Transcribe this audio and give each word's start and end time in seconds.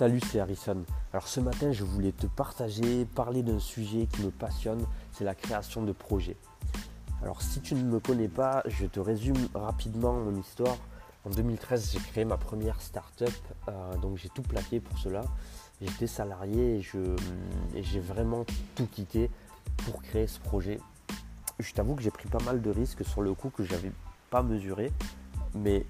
Salut, 0.00 0.20
c'est 0.32 0.40
Harrison. 0.40 0.82
Alors 1.12 1.28
ce 1.28 1.40
matin, 1.40 1.72
je 1.72 1.84
voulais 1.84 2.12
te 2.12 2.26
partager, 2.26 3.04
parler 3.04 3.42
d'un 3.42 3.58
sujet 3.58 4.06
qui 4.06 4.22
me 4.22 4.30
passionne, 4.30 4.82
c'est 5.12 5.24
la 5.24 5.34
création 5.34 5.82
de 5.82 5.92
projets. 5.92 6.38
Alors 7.22 7.42
si 7.42 7.60
tu 7.60 7.74
ne 7.74 7.82
me 7.82 8.00
connais 8.00 8.28
pas, 8.28 8.62
je 8.64 8.86
te 8.86 8.98
résume 8.98 9.36
rapidement 9.52 10.14
mon 10.14 10.34
histoire. 10.40 10.78
En 11.26 11.28
2013, 11.28 11.90
j'ai 11.92 11.98
créé 11.98 12.24
ma 12.24 12.38
première 12.38 12.80
start-up, 12.80 13.28
euh, 13.68 13.94
donc 13.98 14.16
j'ai 14.16 14.30
tout 14.30 14.40
plaqué 14.40 14.80
pour 14.80 14.96
cela. 14.96 15.20
J'étais 15.82 16.06
salarié 16.06 16.78
et, 16.78 17.78
et 17.78 17.82
j'ai 17.82 18.00
vraiment 18.00 18.46
tout 18.76 18.86
quitté 18.86 19.30
pour 19.84 20.00
créer 20.00 20.28
ce 20.28 20.40
projet. 20.40 20.80
Je 21.58 21.74
t'avoue 21.74 21.94
que 21.94 22.00
j'ai 22.00 22.10
pris 22.10 22.30
pas 22.30 22.42
mal 22.46 22.62
de 22.62 22.70
risques 22.70 23.04
sur 23.04 23.20
le 23.20 23.34
coup 23.34 23.50
que 23.50 23.64
je 23.64 23.72
n'avais 23.72 23.92
pas 24.30 24.42
mesuré, 24.42 24.92
mais 25.54 25.84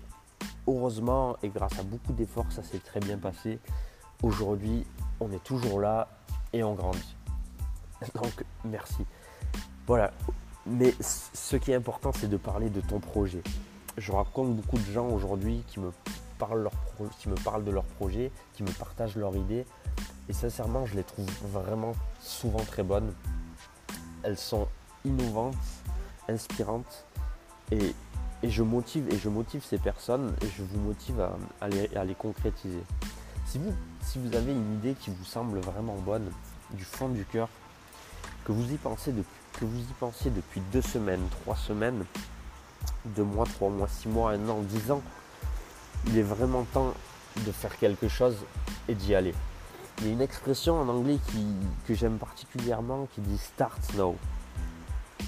heureusement 0.66 1.36
et 1.44 1.48
grâce 1.48 1.78
à 1.78 1.84
beaucoup 1.84 2.12
d'efforts, 2.12 2.50
ça 2.50 2.64
s'est 2.64 2.80
très 2.80 2.98
bien 2.98 3.18
passé 3.18 3.60
aujourd'hui, 4.22 4.86
on 5.20 5.30
est 5.32 5.42
toujours 5.42 5.80
là 5.80 6.08
et 6.52 6.62
on 6.62 6.74
grandit. 6.74 7.16
Donc, 8.14 8.44
merci. 8.64 9.04
Voilà. 9.86 10.12
Mais 10.66 10.94
ce 11.00 11.56
qui 11.56 11.72
est 11.72 11.74
important, 11.74 12.12
c'est 12.12 12.28
de 12.28 12.36
parler 12.36 12.70
de 12.70 12.80
ton 12.80 13.00
projet. 13.00 13.42
Je 13.96 14.12
rencontre 14.12 14.50
beaucoup 14.50 14.78
de 14.78 14.92
gens 14.92 15.08
aujourd'hui 15.08 15.64
qui 15.66 15.80
me 15.80 15.90
parlent, 16.38 16.68
qui 17.18 17.28
me 17.28 17.34
de 17.34 17.70
leur 17.70 17.84
projet, 17.84 18.30
qui 18.54 18.62
me 18.62 18.70
partagent 18.70 19.16
leurs 19.16 19.36
idées. 19.36 19.66
Et 20.28 20.32
sincèrement, 20.32 20.86
je 20.86 20.96
les 20.96 21.02
trouve 21.02 21.26
vraiment 21.52 21.92
souvent 22.20 22.60
très 22.60 22.82
bonnes. 22.82 23.12
Elles 24.22 24.38
sont 24.38 24.68
innovantes, 25.04 25.56
inspirantes. 26.28 27.06
Et, 27.72 27.94
je 28.42 28.62
motive 28.62 29.06
et 29.12 29.18
je 29.18 29.28
motive 29.28 29.62
ces 29.62 29.76
personnes 29.76 30.34
et 30.40 30.46
je 30.46 30.62
vous 30.62 30.80
motive 30.80 31.28
à 31.60 31.68
les 31.68 32.14
concrétiser. 32.14 32.82
Si 33.50 33.58
vous, 33.58 33.74
si 34.02 34.20
vous 34.20 34.36
avez 34.36 34.52
une 34.52 34.74
idée 34.74 34.94
qui 34.94 35.10
vous 35.10 35.24
semble 35.24 35.58
vraiment 35.58 35.96
bonne, 35.96 36.30
du 36.70 36.84
fond 36.84 37.08
du 37.08 37.24
cœur, 37.24 37.48
que 38.44 38.52
vous 38.52 38.70
y 38.72 38.76
pensez 38.76 39.10
depuis, 39.10 39.40
que 39.54 39.64
vous 39.64 39.80
y 39.80 39.92
pensiez 39.98 40.30
depuis 40.30 40.60
deux 40.72 40.82
semaines, 40.82 41.26
trois 41.42 41.56
semaines, 41.56 42.04
deux 43.06 43.24
mois, 43.24 43.46
trois 43.46 43.68
mois, 43.68 43.88
six 43.88 44.08
mois, 44.08 44.30
un 44.30 44.48
an, 44.48 44.60
dix 44.60 44.92
ans, 44.92 45.02
il 46.06 46.16
est 46.16 46.22
vraiment 46.22 46.62
temps 46.62 46.94
de 47.44 47.50
faire 47.50 47.76
quelque 47.76 48.06
chose 48.06 48.36
et 48.86 48.94
d'y 48.94 49.16
aller. 49.16 49.34
Il 49.98 50.06
y 50.06 50.10
a 50.10 50.12
une 50.12 50.22
expression 50.22 50.80
en 50.80 50.88
anglais 50.88 51.18
que 51.88 51.94
j'aime 51.94 52.18
particulièrement 52.18 53.08
qui 53.12 53.20
dit 53.20 53.38
start 53.38 53.94
now. 53.94 54.16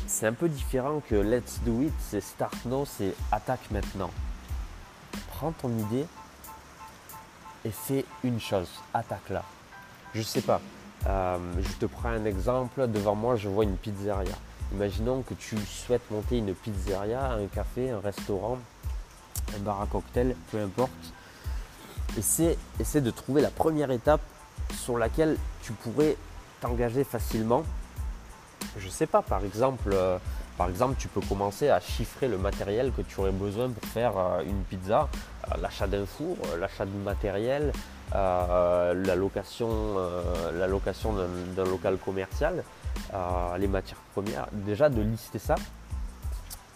C'est 0.06 0.28
un 0.28 0.32
peu 0.32 0.48
différent 0.48 1.02
que 1.08 1.16
let's 1.16 1.58
do 1.64 1.80
it, 1.82 1.92
c'est 1.98 2.20
start 2.20 2.66
now, 2.66 2.84
c'est 2.84 3.16
attaque 3.32 3.68
maintenant. 3.72 4.10
Prends 5.26 5.50
ton 5.50 5.76
idée, 5.76 6.06
et 7.64 7.70
fais 7.70 8.04
une 8.24 8.40
chose, 8.40 8.68
attaque-la. 8.94 9.44
Je 10.14 10.22
sais 10.22 10.42
pas, 10.42 10.60
euh, 11.06 11.38
je 11.60 11.72
te 11.74 11.86
prends 11.86 12.10
un 12.10 12.24
exemple, 12.24 12.86
devant 12.88 13.14
moi 13.14 13.36
je 13.36 13.48
vois 13.48 13.64
une 13.64 13.76
pizzeria. 13.76 14.34
Imaginons 14.72 15.22
que 15.22 15.34
tu 15.34 15.56
souhaites 15.58 16.10
monter 16.10 16.38
une 16.38 16.54
pizzeria, 16.54 17.32
un 17.32 17.46
café, 17.46 17.90
un 17.90 18.00
restaurant, 18.00 18.58
un 19.54 19.58
bar 19.60 19.82
à 19.82 19.86
cocktail, 19.86 20.34
peu 20.50 20.60
importe. 20.60 20.90
Essaie, 22.16 22.56
essaie 22.78 23.00
de 23.00 23.10
trouver 23.10 23.42
la 23.42 23.50
première 23.50 23.90
étape 23.90 24.22
sur 24.74 24.98
laquelle 24.98 25.36
tu 25.62 25.72
pourrais 25.72 26.16
t'engager 26.60 27.04
facilement. 27.04 27.64
Je 28.78 28.88
sais 28.88 29.06
pas, 29.06 29.22
par 29.22 29.44
exemple, 29.44 29.90
euh, 29.92 30.18
par 30.62 30.70
exemple, 30.70 30.94
tu 30.96 31.08
peux 31.08 31.20
commencer 31.20 31.70
à 31.70 31.80
chiffrer 31.80 32.28
le 32.28 32.38
matériel 32.38 32.92
que 32.96 33.02
tu 33.02 33.18
aurais 33.18 33.32
besoin 33.32 33.68
pour 33.68 33.82
faire 33.90 34.16
euh, 34.16 34.44
une 34.44 34.62
pizza, 34.62 35.08
euh, 35.50 35.60
l'achat 35.60 35.88
d'un 35.88 36.06
four, 36.06 36.36
euh, 36.46 36.56
l'achat 36.56 36.86
de 36.86 36.96
matériel, 37.04 37.72
la 38.14 39.16
location, 39.16 39.96
location 40.68 41.14
d'un 41.56 41.64
local 41.64 41.98
commercial, 41.98 42.62
les 43.58 43.66
matières 43.66 43.98
premières. 44.12 44.46
Déjà 44.52 44.88
de 44.88 45.02
lister 45.02 45.40
ça 45.40 45.56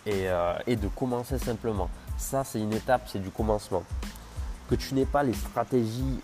et, 0.05 0.27
et 0.66 0.77
de 0.77 0.88
commencer 0.88 1.38
simplement. 1.38 1.88
Ça, 2.16 2.43
c'est 2.43 2.59
une 2.59 2.72
étape, 2.72 3.03
c'est 3.06 3.22
du 3.22 3.31
commencement. 3.31 3.84
Que 4.71 4.75
tu 4.75 4.94
n'aies 4.94 5.05
pas 5.05 5.22
les 5.22 5.34
stratégies, 5.34 6.21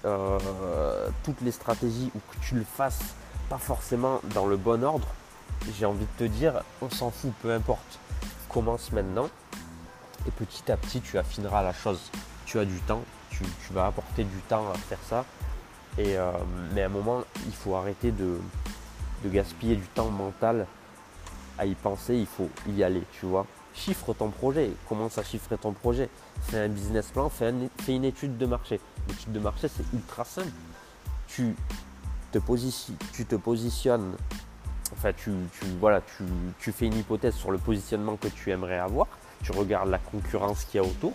toutes 1.23 1.43
les 1.43 1.53
stratégies, 1.53 2.11
ou 2.15 2.19
que 2.19 2.45
tu 2.45 2.55
le 2.55 2.65
fasses 2.65 3.15
pas 3.51 3.59
forcément 3.59 4.21
dans 4.35 4.47
le 4.47 4.57
bon 4.57 4.83
ordre, 4.83 5.09
j'ai 5.79 5.87
envie 5.87 6.05
de 6.05 6.19
te 6.19 6.25
dire, 6.25 6.63
on 6.81 6.91
s'en 6.91 7.11
fout, 7.11 7.33
peu 7.43 7.53
importe. 7.53 7.99
Commence 8.49 8.93
maintenant 8.93 9.29
et 10.27 10.31
petit 10.31 10.71
à 10.71 10.77
petit 10.77 11.01
tu 11.01 11.19
affineras 11.19 11.63
la 11.63 11.73
chose. 11.73 12.01
Tu 12.47 12.59
as 12.59 12.65
du 12.65 12.79
temps, 12.81 13.03
tu, 13.31 13.45
vas 13.73 13.87
apporter 13.87 14.25
du 14.25 14.39
temps 14.49 14.71
à 14.71 14.75
faire 14.75 14.99
ça. 15.09 15.25
Et, 15.99 16.17
euh, 16.17 16.33
mais 16.75 16.83
à 16.83 16.87
un 16.87 16.91
moment, 16.91 17.23
il 17.47 17.53
faut 17.53 17.75
arrêter 17.75 18.11
de, 18.13 18.39
gaspiller 19.27 19.77
du 19.77 19.87
temps 19.87 20.11
mental 20.11 20.67
à 21.59 21.67
y 21.67 21.75
penser, 21.75 22.17
il 22.17 22.27
faut 22.27 22.49
y 22.69 22.83
aller, 22.83 23.03
tu 23.13 23.27
vois. 23.27 23.47
Chiffre 23.75 24.13
ton 24.13 24.29
projet, 24.29 24.71
commence 24.89 25.19
à 25.19 25.23
chiffrer 25.23 25.57
ton 25.57 25.73
projet. 25.73 26.09
Fais 26.43 26.59
un 26.59 26.69
business 26.69 27.07
plan, 27.11 27.31
fais, 27.31 27.53
une 27.89 28.05
étude 28.05 28.37
de 28.37 28.47
marché. 28.47 28.81
L'étude 29.09 29.33
de 29.33 29.39
marché, 29.39 29.69
c'est 29.69 29.85
ultra 29.95 30.25
simple. 30.25 30.51
Tu 31.27 31.57
te, 32.33 32.39
tu 33.13 33.25
te 33.25 33.35
positionnes 33.37 34.17
Enfin, 34.93 35.13
tu, 35.13 35.31
voilà, 35.81 36.01
tu, 36.61 36.73
fais 36.73 36.87
une 36.87 36.97
hypothèse 36.97 37.35
sur 37.35 37.51
le 37.51 37.59
positionnement 37.59 38.17
que 38.17 38.29
tu 38.29 38.51
aimerais 38.51 38.79
avoir, 38.79 39.07
tu 39.43 39.53
regardes 39.53 39.91
la 39.91 39.99
concurrence 39.99 40.65
qu'il 40.65 40.81
y 40.81 40.85
a 40.85 40.87
autour. 40.87 41.13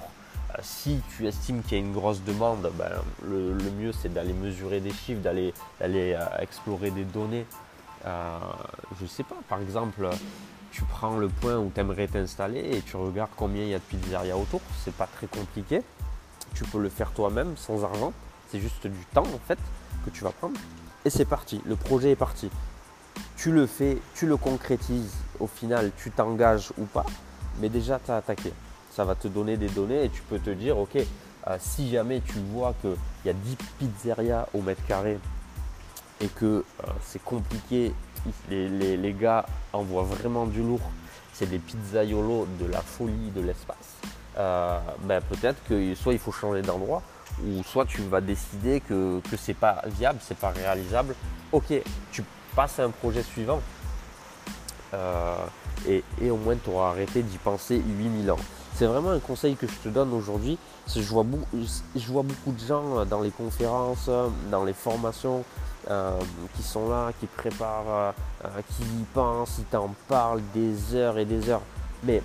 Euh, 0.51 0.59
si 0.61 1.01
tu 1.15 1.27
estimes 1.27 1.61
qu'il 1.61 1.77
y 1.77 1.81
a 1.81 1.83
une 1.83 1.93
grosse 1.93 2.23
demande, 2.23 2.71
ben, 2.77 2.91
le, 3.27 3.53
mieux 3.77 3.91
c'est 3.91 4.13
d'aller 4.13 4.33
mesurer 4.33 4.79
des 4.79 4.91
chiffres, 4.91 5.21
d'aller 5.21 5.53
euh, 5.81 6.25
explorer 6.39 6.91
des 6.91 7.03
données. 7.03 7.45
Euh, 8.05 8.37
je 8.97 9.03
ne 9.03 9.09
sais 9.09 9.23
pas, 9.23 9.35
par 9.49 9.61
exemple, 9.61 10.07
tu 10.71 10.83
prends 10.83 11.17
le 11.17 11.27
point 11.27 11.57
où 11.57 11.71
tu 11.73 11.79
aimerais 11.79 12.07
t'installer 12.07 12.77
et 12.77 12.81
tu 12.81 12.95
regardes 12.95 13.31
combien 13.35 13.63
il 13.63 13.69
y 13.69 13.73
a 13.73 13.79
de 13.79 13.83
pizzerias 13.83 14.35
autour. 14.37 14.61
C'est 14.83 14.93
pas 14.93 15.07
très 15.07 15.27
compliqué. 15.27 15.81
Tu 16.53 16.63
peux 16.63 16.79
le 16.79 16.89
faire 16.89 17.11
toi-même 17.11 17.57
sans 17.57 17.83
argent. 17.83 18.13
C'est 18.49 18.59
juste 18.59 18.87
du 18.87 19.05
temps 19.13 19.23
en 19.23 19.39
fait 19.47 19.59
que 20.05 20.09
tu 20.09 20.23
vas 20.23 20.31
prendre. 20.31 20.57
Et 21.05 21.09
c'est 21.09 21.25
parti. 21.25 21.61
Le 21.65 21.75
projet 21.75 22.11
est 22.11 22.15
parti 22.15 22.49
tu 23.35 23.51
le 23.51 23.67
fais, 23.67 23.97
tu 24.15 24.25
le 24.25 24.37
concrétises, 24.37 25.13
au 25.39 25.47
final 25.47 25.91
tu 25.97 26.11
t'engages 26.11 26.71
ou 26.77 26.85
pas, 26.85 27.05
mais 27.59 27.69
déjà 27.69 27.99
tu 28.03 28.11
as 28.11 28.17
attaqué. 28.17 28.51
Ça 28.91 29.05
va 29.05 29.15
te 29.15 29.27
donner 29.27 29.57
des 29.57 29.69
données 29.69 30.05
et 30.05 30.09
tu 30.09 30.21
peux 30.23 30.39
te 30.39 30.49
dire, 30.49 30.77
ok, 30.77 30.95
euh, 30.95 31.57
si 31.59 31.89
jamais 31.89 32.21
tu 32.21 32.39
vois 32.51 32.73
qu'il 32.81 32.95
y 33.25 33.29
a 33.29 33.33
10 33.33 33.57
pizzerias 33.79 34.47
au 34.53 34.61
mètre 34.61 34.85
carré 34.85 35.19
et 36.19 36.27
que 36.27 36.45
euh, 36.45 36.87
c'est 37.01 37.23
compliqué, 37.23 37.93
les, 38.49 39.13
gars 39.13 39.45
envoient 39.71 40.03
vraiment 40.03 40.45
du 40.45 40.61
lourd, 40.61 40.81
c'est 41.31 41.49
des 41.49 41.59
pizzaiolos 41.59 42.47
de 42.59 42.65
la 42.65 42.81
folie 42.81 43.31
de 43.35 43.41
l'espace, 43.41 43.95
euh, 44.37 44.79
ben 45.03 45.21
peut-être 45.21 45.63
que 45.69 45.93
soit 45.95 46.13
il 46.13 46.19
faut 46.19 46.31
changer 46.31 46.63
d'endroit, 46.63 47.03
ou 47.45 47.63
soit 47.63 47.85
tu 47.85 48.01
vas 48.01 48.19
décider 48.19 48.81
que, 48.81 49.21
que 49.29 49.37
c'est 49.37 49.53
pas 49.53 49.83
viable, 49.85 50.19
c'est 50.21 50.37
pas 50.37 50.49
réalisable. 50.49 51.15
Ok, 51.51 51.71
tu 52.11 52.23
passe 52.57 52.79
à 52.79 52.85
un 52.85 52.89
projet 52.89 53.21
suivant. 53.21 53.61
Euh, 54.95 55.35
et, 55.87 56.31
au 56.31 56.37
moins 56.37 56.55
tu 56.55 56.71
auras 56.71 56.89
arrêté 56.89 57.21
d'y 57.21 57.37
penser 57.37 57.77
8000 57.77 58.31
ans. 58.31 58.39
C'est 58.73 58.87
vraiment 58.87 59.11
un 59.11 59.19
conseil 59.19 59.55
que 59.55 59.67
je 59.67 59.75
te 59.75 59.89
donne 59.89 60.11
aujourd'hui. 60.11 60.57
Je 60.87 61.01
vois, 61.01 61.23
beaucoup 61.23 62.51
de 62.51 62.59
gens 62.59 63.05
dans 63.05 63.21
les 63.21 63.29
conférences, 63.29 64.09
dans 64.49 64.63
les 64.63 64.73
formations 64.73 65.43
euh, 65.91 66.19
qui 66.55 66.63
sont 66.63 66.89
là, 66.89 67.11
qui 67.19 67.27
préparent, 67.27 68.13
euh, 68.43 68.49
qui 68.75 68.83
y 68.83 69.03
pensent, 69.13 69.55
ils 69.59 69.65
t'en 69.65 69.93
parlent 70.07 70.41
des 70.55 70.95
heures 70.95 71.19
et 71.19 71.25
des 71.25 71.49
heures. 71.49 71.61
Mais 72.03 72.23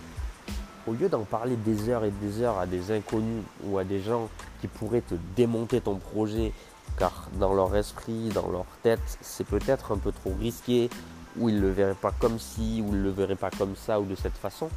au 0.86 0.92
lieu 0.92 1.10
d'en 1.10 1.24
parler 1.24 1.56
des 1.56 1.90
heures 1.90 2.04
et 2.04 2.10
des 2.10 2.40
heures 2.40 2.58
à 2.58 2.66
des 2.66 2.90
inconnus 2.90 3.42
ou 3.64 3.76
à 3.76 3.84
des 3.84 4.00
gens 4.00 4.28
qui 4.62 4.68
pourraient 4.68 5.02
te 5.02 5.14
démonter 5.36 5.82
ton 5.82 5.96
projet 5.96 6.52
car 6.98 7.28
dans 7.34 7.54
leur 7.54 7.74
esprit, 7.76 8.28
dans 8.30 8.48
leur 8.48 8.66
tête, 8.82 9.18
c'est 9.20 9.46
peut-être 9.46 9.92
un 9.92 9.98
peu 9.98 10.12
trop 10.12 10.34
risqué, 10.38 10.90
ou 11.36 11.48
ils 11.48 11.56
ne 11.56 11.60
le 11.60 11.70
verraient 11.70 11.94
pas 11.94 12.12
comme 12.12 12.38
ci, 12.38 12.82
ou 12.84 12.90
ils 12.92 12.98
ne 12.98 13.04
le 13.04 13.10
verraient 13.10 13.36
pas 13.36 13.50
comme 13.50 13.76
ça, 13.76 14.00
ou 14.00 14.04
de 14.04 14.14
cette 14.14 14.36
façon. 14.36 14.68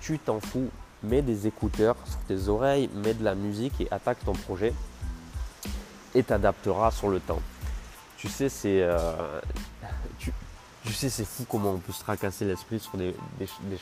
Tu 0.00 0.18
t'en 0.18 0.40
fous, 0.40 0.68
mets 1.02 1.22
des 1.22 1.46
écouteurs 1.46 1.96
sur 2.04 2.18
tes 2.20 2.48
oreilles, 2.48 2.90
mets 2.94 3.14
de 3.14 3.24
la 3.24 3.34
musique 3.34 3.80
et 3.80 3.88
attaque 3.90 4.24
ton 4.24 4.32
projet 4.32 4.72
et 6.14 6.22
t'adapteras 6.22 6.90
sur 6.90 7.08
le 7.08 7.20
temps. 7.20 7.40
Tu 8.16 8.28
sais, 8.28 8.48
c'est 8.48 8.82
euh, 8.82 9.40
tu, 10.18 10.92
sais, 10.92 11.08
c'est 11.08 11.24
fou 11.24 11.44
comment 11.48 11.72
on 11.72 11.78
peut 11.78 11.92
se 11.92 12.00
tracasser 12.00 12.44
l'esprit 12.44 12.80
sur 12.80 12.96
des, 12.98 13.14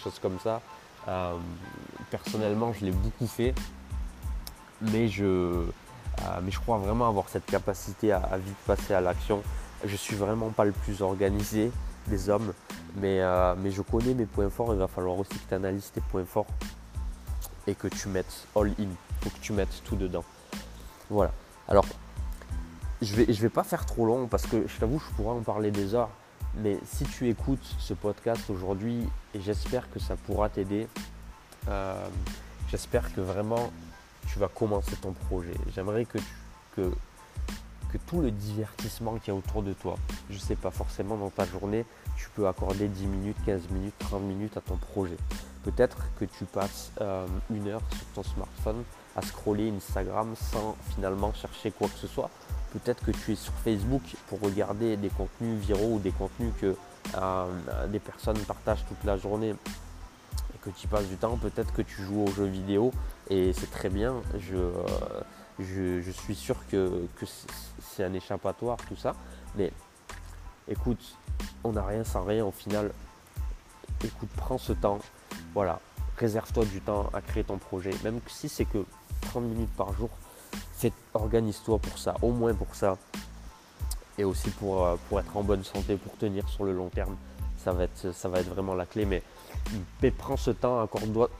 choses 0.02 0.18
comme 0.20 0.38
ça. 0.42 0.60
Euh, 1.08 1.36
personnellement, 2.10 2.72
je 2.72 2.84
l'ai 2.84 2.92
beaucoup 2.92 3.26
fait, 3.26 3.54
mais 4.80 5.08
je, 5.08 5.64
mais 6.42 6.50
je 6.50 6.60
crois 6.60 6.78
vraiment 6.78 7.08
avoir 7.08 7.28
cette 7.28 7.46
capacité 7.46 8.12
à, 8.12 8.38
vite 8.38 8.56
passer 8.66 8.94
à 8.94 9.00
l'action. 9.00 9.42
Je 9.84 9.92
ne 9.92 9.96
suis 9.96 10.16
vraiment 10.16 10.50
pas 10.50 10.64
le 10.64 10.72
plus 10.72 11.02
organisé 11.02 11.70
des 12.06 12.28
hommes, 12.28 12.52
euh, 13.02 13.54
mais, 13.58 13.70
je 13.70 13.82
connais 13.82 14.14
mes 14.14 14.26
points 14.26 14.50
forts. 14.50 14.72
Il 14.72 14.78
va 14.78 14.88
falloir 14.88 15.18
aussi 15.18 15.30
que 15.30 15.48
tu 15.48 15.54
analyses 15.54 15.90
tes 15.92 16.00
points 16.00 16.24
forts 16.24 16.46
et 17.66 17.74
que 17.74 17.88
tu 17.88 18.08
mettes 18.08 18.46
all 18.56 18.68
in. 18.78 18.88
Faut 19.20 19.30
que 19.30 19.38
tu 19.40 19.52
mettes 19.52 19.82
tout 19.84 19.96
dedans. 19.96 20.24
Voilà. 21.08 21.32
Alors, 21.68 21.86
je 23.00 23.14
vais, 23.14 23.32
je 23.32 23.40
vais 23.40 23.48
pas 23.48 23.64
faire 23.64 23.86
trop 23.86 24.06
long 24.06 24.26
parce 24.26 24.46
que 24.46 24.66
je 24.66 24.76
t'avoue, 24.78 24.98
je 24.98 25.14
pourrais 25.14 25.36
en 25.36 25.42
parler 25.42 25.70
des 25.70 25.94
heures. 25.94 26.10
Mais 26.56 26.78
si 26.84 27.04
tu 27.04 27.28
écoutes 27.28 27.64
ce 27.78 27.94
podcast 27.94 28.50
aujourd'hui, 28.50 29.08
et 29.34 29.40
j'espère 29.40 29.90
que 29.90 30.00
ça 30.00 30.16
pourra 30.16 30.48
t'aider, 30.48 30.88
euh, 31.68 32.08
j'espère 32.68 33.12
que 33.14 33.20
vraiment 33.20 33.70
tu 34.32 34.38
vas 34.38 34.48
commencer 34.48 34.96
ton 34.96 35.12
projet. 35.12 35.54
J'aimerais 35.74 36.04
que, 36.04 36.18
que, 36.76 36.90
que 37.92 37.98
tout 38.06 38.20
le 38.20 38.30
divertissement 38.30 39.14
qu'il 39.18 39.32
y 39.32 39.36
a 39.36 39.38
autour 39.38 39.62
de 39.62 39.72
toi, 39.72 39.96
je 40.30 40.38
sais 40.38 40.56
pas 40.56 40.70
forcément 40.70 41.16
dans 41.16 41.30
ta 41.30 41.44
journée, 41.46 41.84
tu 42.16 42.28
peux 42.34 42.46
accorder 42.46 42.88
10 42.88 43.06
minutes, 43.06 43.36
15 43.46 43.70
minutes, 43.70 43.94
30 43.98 44.22
minutes 44.22 44.56
à 44.56 44.60
ton 44.60 44.76
projet. 44.76 45.16
Peut-être 45.64 45.98
que 46.18 46.24
tu 46.24 46.44
passes 46.44 46.92
euh, 47.00 47.26
une 47.50 47.68
heure 47.68 47.82
sur 47.90 48.06
ton 48.14 48.22
smartphone 48.22 48.82
à 49.16 49.22
scroller 49.22 49.70
Instagram 49.70 50.34
sans 50.36 50.76
finalement 50.94 51.32
chercher 51.34 51.70
quoi 51.70 51.88
que 51.88 51.98
ce 51.98 52.06
soit. 52.06 52.30
Peut-être 52.72 53.04
que 53.04 53.10
tu 53.10 53.32
es 53.32 53.34
sur 53.34 53.52
Facebook 53.64 54.02
pour 54.28 54.40
regarder 54.40 54.96
des 54.96 55.08
contenus 55.08 55.58
viraux 55.60 55.94
ou 55.94 55.98
des 55.98 56.12
contenus 56.12 56.52
que 56.60 56.76
euh, 57.16 57.86
des 57.88 57.98
personnes 57.98 58.38
partagent 58.38 58.84
toute 58.86 59.02
la 59.04 59.16
journée 59.16 59.54
que 60.62 60.70
tu 60.70 60.88
passes 60.88 61.08
du 61.08 61.16
temps. 61.16 61.36
Peut-être 61.36 61.72
que 61.72 61.82
tu 61.82 62.02
joues 62.02 62.24
aux 62.24 62.32
jeux 62.32 62.46
vidéo 62.46 62.92
et 63.28 63.52
c'est 63.52 63.70
très 63.70 63.88
bien. 63.88 64.14
Je, 64.38 64.56
euh, 64.56 64.80
je, 65.58 66.10
suis 66.10 66.34
sûr 66.34 66.56
que, 66.70 67.06
que 67.16 67.26
c'est 67.80 68.04
un 68.04 68.12
échappatoire 68.14 68.78
tout 68.88 68.96
ça. 68.96 69.14
Mais 69.56 69.72
écoute, 70.68 71.16
on 71.64 71.72
n'a 71.72 71.84
rien 71.84 72.04
sans 72.04 72.24
rien 72.24 72.44
au 72.44 72.52
final. 72.52 72.92
Écoute, 74.04 74.30
prends 74.36 74.58
ce 74.58 74.72
temps. 74.72 74.98
Voilà, 75.54 75.80
réserve-toi 76.16 76.64
du 76.66 76.80
temps 76.80 77.10
à 77.12 77.20
créer 77.20 77.44
ton 77.44 77.58
projet. 77.58 77.90
Même 78.04 78.20
si 78.26 78.48
c'est 78.48 78.64
que 78.64 78.84
30 79.22 79.44
minutes 79.44 79.76
par 79.76 79.92
jour, 79.92 80.10
organise-toi 81.14 81.78
pour 81.78 81.98
ça, 81.98 82.14
au 82.22 82.32
moins 82.32 82.54
pour 82.54 82.74
ça. 82.74 82.96
Et 84.18 84.24
aussi 84.24 84.50
pour, 84.50 84.84
euh, 84.84 84.96
pour 85.08 85.20
être 85.20 85.36
en 85.36 85.42
bonne 85.42 85.64
santé, 85.64 85.96
pour 85.96 86.16
tenir 86.16 86.48
sur 86.48 86.64
le 86.64 86.72
long 86.72 86.88
terme. 86.88 87.16
Ça 87.62 87.72
va 87.72 87.84
être, 87.84 88.48
vraiment 88.48 88.74
la 88.74 88.86
clé. 88.86 89.04
Mais, 89.04 89.22
prends 90.10 90.36
ce 90.36 90.50
temps, 90.50 90.80
accorde-toi 90.80 91.30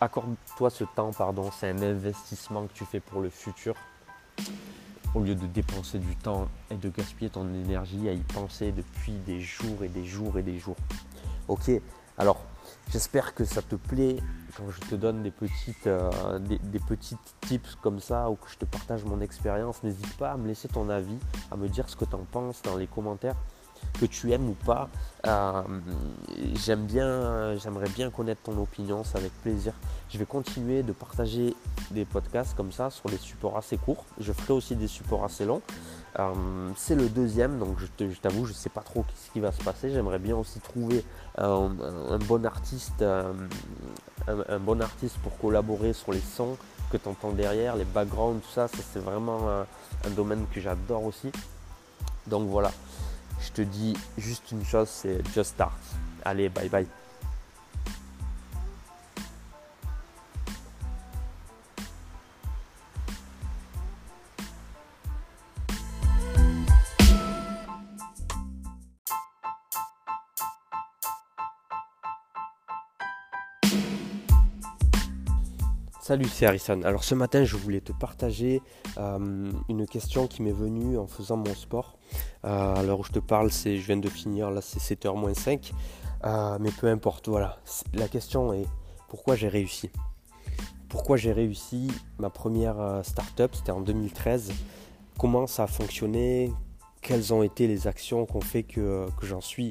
accorde 0.00 0.36
ce 0.68 0.84
temps, 0.84 1.10
pardon. 1.12 1.50
C'est 1.58 1.70
un 1.70 1.82
investissement 1.82 2.66
que 2.66 2.72
tu 2.74 2.84
fais 2.84 3.00
pour 3.00 3.20
le 3.20 3.30
futur. 3.30 3.74
Au 5.14 5.20
lieu 5.20 5.34
de 5.34 5.46
dépenser 5.46 5.98
du 5.98 6.14
temps 6.16 6.48
et 6.70 6.76
de 6.76 6.88
gaspiller 6.88 7.30
ton 7.30 7.52
énergie 7.54 8.08
à 8.08 8.12
y 8.12 8.20
penser 8.20 8.72
depuis 8.72 9.14
des 9.26 9.40
jours 9.40 9.82
et 9.82 9.88
des 9.88 10.04
jours 10.04 10.38
et 10.38 10.42
des 10.42 10.58
jours. 10.58 10.76
Ok, 11.48 11.70
alors 12.16 12.40
J'espère 12.92 13.34
que 13.34 13.44
ça 13.44 13.62
te 13.62 13.76
plaît 13.76 14.16
quand 14.56 14.68
je 14.68 14.80
te 14.80 14.96
donne 14.96 15.22
des 15.22 15.30
petites, 15.30 15.86
euh, 15.86 16.38
tips 17.42 17.76
comme 17.76 18.00
ça 18.00 18.28
ou 18.28 18.34
que 18.34 18.50
je 18.50 18.56
te 18.56 18.64
partage 18.64 19.04
mon 19.04 19.20
expérience. 19.20 19.82
N'hésite 19.84 20.16
pas 20.16 20.32
à 20.32 20.36
me 20.36 20.48
laisser 20.48 20.66
ton 20.66 20.88
avis, 20.88 21.18
à 21.52 21.56
me 21.56 21.68
dire 21.68 21.88
ce 21.88 21.94
que 21.94 22.04
tu 22.04 22.16
en 22.16 22.24
penses 22.30 22.62
dans 22.62 22.76
les 22.76 22.88
commentaires 22.88 23.36
que 24.00 24.06
tu 24.06 24.32
aimes 24.32 24.48
ou 24.48 24.56
pas. 24.64 24.88
Euh, 25.26 25.62
j'aime 26.54 26.86
bien, 26.86 27.56
j'aimerais 27.58 27.88
bien 27.90 28.10
connaître 28.10 28.42
ton 28.42 28.58
opinion, 28.60 29.04
c'est 29.04 29.18
avec 29.18 29.32
plaisir. 29.42 29.74
Je 30.08 30.18
vais 30.18 30.24
continuer 30.24 30.82
de 30.82 30.92
partager 30.92 31.54
des 31.90 32.04
podcasts 32.04 32.56
comme 32.56 32.72
ça 32.72 32.90
sur 32.90 33.10
des 33.10 33.18
supports 33.18 33.56
assez 33.56 33.76
courts. 33.76 34.04
Je 34.18 34.32
ferai 34.32 34.54
aussi 34.54 34.76
des 34.76 34.88
supports 34.88 35.24
assez 35.24 35.44
longs. 35.44 35.62
Euh, 36.18 36.32
c'est 36.76 36.94
le 36.94 37.08
deuxième, 37.08 37.58
donc 37.58 37.76
je 37.78 38.18
t'avoue, 38.20 38.46
je 38.46 38.52
ne 38.52 38.56
sais 38.56 38.70
pas 38.70 38.80
trop 38.80 39.04
ce 39.14 39.30
qui 39.32 39.40
va 39.40 39.52
se 39.52 39.62
passer. 39.62 39.90
J'aimerais 39.90 40.18
bien 40.18 40.36
aussi 40.36 40.58
trouver 40.60 41.04
un, 41.36 41.68
bon 42.26 42.44
artiste, 42.46 43.02
un, 43.02 44.58
bon 44.58 44.80
artiste 44.80 45.18
pour 45.18 45.36
collaborer 45.38 45.92
sur 45.92 46.12
les 46.12 46.20
sons 46.20 46.56
que 46.90 46.96
tu 46.96 47.08
entends 47.08 47.30
derrière, 47.30 47.76
les 47.76 47.84
backgrounds, 47.84 48.40
tout 48.42 48.52
ça 48.52 48.66
c'est 48.66 48.98
vraiment 48.98 49.48
un 49.48 50.10
domaine 50.10 50.44
que 50.52 50.60
j'adore 50.60 51.04
aussi. 51.04 51.30
Donc 52.26 52.48
voilà 52.48 52.72
je 53.40 53.52
te 53.52 53.62
dis 53.62 53.94
juste 54.18 54.50
une 54.52 54.64
chose, 54.64 54.88
c'est 54.88 55.18
just 55.34 55.52
start. 55.52 55.78
Allez, 56.24 56.48
bye 56.48 56.68
bye. 56.68 56.86
Salut, 76.10 76.26
c'est 76.26 76.44
Harrison. 76.44 76.82
Alors 76.82 77.04
ce 77.04 77.14
matin, 77.14 77.44
je 77.44 77.56
voulais 77.56 77.80
te 77.80 77.92
partager 77.92 78.62
euh, 78.98 79.52
une 79.68 79.86
question 79.86 80.26
qui 80.26 80.42
m'est 80.42 80.50
venue 80.50 80.98
en 80.98 81.06
faisant 81.06 81.36
mon 81.36 81.54
sport. 81.54 81.98
Euh, 82.44 82.74
alors 82.74 83.04
je 83.04 83.12
te 83.12 83.18
parle, 83.18 83.50
je 83.50 83.68
viens 83.70 83.96
de 83.96 84.08
finir, 84.08 84.50
là 84.50 84.60
c'est 84.60 84.80
7h 84.80 85.16
moins 85.16 85.34
5. 85.34 85.72
Euh, 86.24 86.58
mais 86.60 86.70
peu 86.70 86.86
importe, 86.88 87.28
voilà. 87.28 87.58
La 87.94 88.08
question 88.08 88.52
est 88.52 88.66
pourquoi 89.08 89.36
j'ai 89.36 89.48
réussi? 89.48 89.90
Pourquoi 90.88 91.16
j'ai 91.16 91.32
réussi 91.32 91.88
ma 92.18 92.30
première 92.30 93.00
startup, 93.04 93.54
c'était 93.54 93.70
en 93.70 93.80
2013. 93.80 94.52
Comment 95.20 95.46
ça 95.46 95.64
a 95.64 95.66
fonctionné? 95.66 96.50
Quelles 97.02 97.34
ont 97.34 97.42
été 97.42 97.66
les 97.66 97.86
actions 97.86 98.24
qui 98.24 98.36
ont 98.36 98.40
fait 98.40 98.62
que, 98.62 99.06
j'en 99.22 99.42
suis 99.42 99.68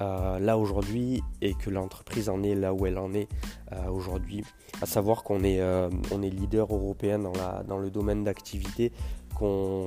euh, 0.00 0.38
là 0.38 0.58
aujourd'hui 0.58 1.22
et 1.40 1.54
que 1.54 1.70
l'entreprise 1.70 2.28
en 2.28 2.42
est 2.42 2.54
là 2.54 2.74
où 2.74 2.84
elle 2.84 2.98
en 2.98 3.14
est 3.14 3.26
euh, 3.72 3.88
aujourd'hui? 3.88 4.44
À 4.82 4.86
savoir 4.86 5.22
qu'on 5.22 5.42
est, 5.42 5.60
euh, 5.60 5.88
on 6.12 6.22
est 6.22 6.28
leader 6.28 6.70
européen 6.70 7.18
dans, 7.18 7.32
la, 7.32 7.62
dans 7.66 7.78
le 7.78 7.90
domaine 7.90 8.24
d'activité, 8.24 8.92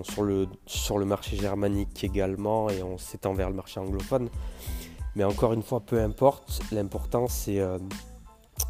sur 0.04 0.24
le, 0.24 0.48
sur 0.66 0.98
le 0.98 1.06
marché 1.06 1.36
germanique 1.38 2.04
également 2.04 2.70
et 2.70 2.84
on 2.84 2.98
s'étend 2.98 3.34
vers 3.34 3.50
le 3.50 3.56
marché 3.56 3.80
anglophone. 3.80 4.30
Mais 5.16 5.24
encore 5.24 5.54
une 5.54 5.64
fois, 5.64 5.80
peu 5.80 6.02
importe, 6.02 6.62
l'important 6.72 7.28
c'est 7.28 7.62